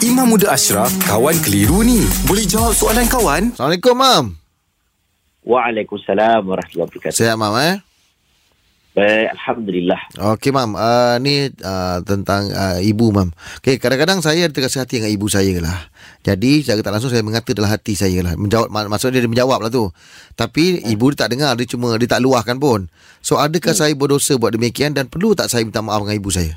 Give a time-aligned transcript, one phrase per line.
[0.00, 2.00] Imam Muda Ashraf, kawan keliru ni.
[2.24, 3.52] Boleh jawab soalan kawan?
[3.52, 4.24] Assalamualaikum, Mam.
[5.44, 7.20] Waalaikumsalam warahmatullahi wabarakatuh.
[7.20, 7.84] Sihat, Mam, eh?
[8.96, 10.00] Baik, Alhamdulillah.
[10.32, 10.72] Okey, Mam.
[10.72, 13.28] Uh, ni uh, tentang uh, ibu, Mam.
[13.60, 15.92] Okey, kadang-kadang saya terkasih hati dengan ibu saya lah.
[16.24, 18.40] Jadi, secara tak langsung saya mengata dalam hati saya lah.
[18.40, 19.92] Menjawab, mak- maksudnya dia menjawab lah tu.
[20.32, 21.60] Tapi, ibu dia tak dengar.
[21.60, 22.88] Dia cuma, dia tak luahkan pun.
[23.20, 26.56] So, adakah saya berdosa buat demikian dan perlu tak saya minta maaf dengan ibu saya?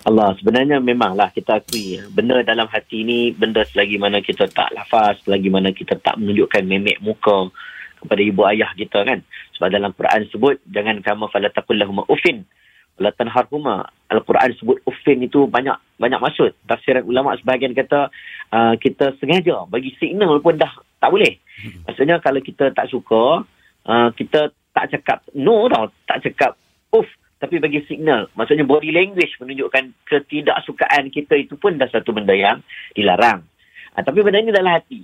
[0.00, 4.72] Allah sebenarnya memanglah kita akui ya, benda dalam hati ni benda selagi mana kita tak
[4.72, 7.52] lafaz selagi mana kita tak menunjukkan memek muka
[8.00, 9.20] kepada ibu ayah kita kan?
[9.60, 12.48] Sebab dalam Quran sebut jangan kamu fala taqul lahum ufin
[12.96, 13.92] wala tanharhuma.
[14.08, 16.56] al-Quran sebut ufin itu banyak banyak maksud.
[16.64, 18.08] Tafsiran ulama sebahagian kata
[18.56, 21.36] uh, kita sengaja bagi signal pun dah tak boleh.
[21.84, 23.44] Maksudnya kalau kita tak suka
[23.84, 26.56] uh, kita tak cakap no tau tak cakap
[26.88, 32.36] uff tapi bagi signal maksudnya body language menunjukkan ketidaksukaan kita itu pun dah satu benda
[32.36, 32.60] yang
[32.92, 33.40] dilarang
[33.96, 35.00] ha, tapi benda ini dalam hati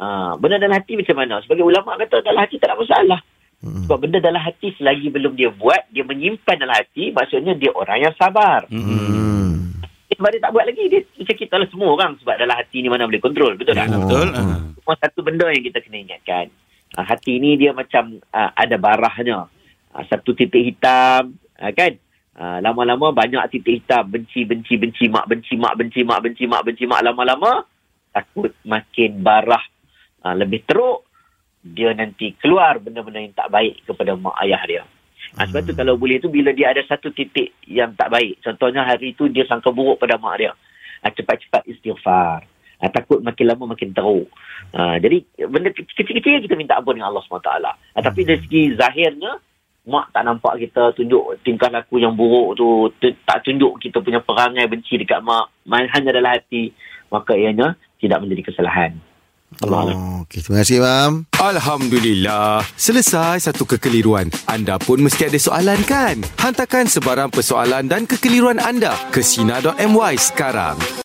[0.00, 3.20] ha, benda dalam hati macam mana sebagai ulama kata dalam hati tak ada masalah
[3.64, 3.88] Hmm.
[3.88, 7.96] sebab benda dalam hati selagi belum dia buat dia menyimpan dalam hati maksudnya dia orang
[7.96, 9.72] yang sabar Hmm.
[10.12, 12.92] sebab dia tak buat lagi dia macam kita lah semua orang sebab dalam hati ni
[12.92, 14.04] mana boleh kontrol betul tak Oh.
[14.04, 14.28] Betul.
[14.36, 14.52] Hmm.
[14.52, 14.60] Ah.
[14.84, 16.46] cuma satu benda yang kita kena ingatkan.
[16.92, 19.48] Ha, hati ni dia macam uh, ada barahnya.
[19.96, 21.92] Ha, satu titik hitam, ha, kan?
[22.34, 24.10] Ha, lama-lama banyak titik hitam.
[24.10, 27.62] Benci, benci, benci, mak benci, mak benci, mak benci, mak benci, mak lama-lama.
[28.10, 29.62] Takut makin barah
[30.26, 31.06] ha, lebih teruk.
[31.64, 34.82] Dia nanti keluar benda-benda yang tak baik kepada mak ayah dia.
[35.38, 38.42] Ha, sebab tu kalau boleh tu bila dia ada satu titik yang tak baik.
[38.42, 40.52] Contohnya hari tu dia sangka buruk pada mak dia.
[41.06, 42.44] Ha, cepat-cepat istighfar.
[42.82, 44.26] Ha, takut makin lama makin teruk.
[44.74, 47.50] Ha, jadi benda ke- kecil-kecil kita minta ampun dengan Allah SWT.
[47.94, 49.38] Ha, tapi dari segi zahirnya,
[49.84, 54.20] mak tak nampak kita tunjuk tingkah laku yang buruk tu, tu tak tunjuk kita punya
[54.24, 56.72] perangai benci dekat mak, main hanya dalam hati,
[57.12, 58.96] maka ianya tidak menjadi kesalahan.
[59.62, 60.42] Oh, okey.
[60.42, 61.12] Terima kasih, Mam.
[61.38, 62.66] Alhamdulillah.
[62.74, 64.26] Selesai satu kekeliruan.
[64.50, 66.26] Anda pun mesti ada soalan kan?
[66.42, 70.74] Hantarkan sebarang persoalan dan kekeliruan anda ke Sina.my sekarang.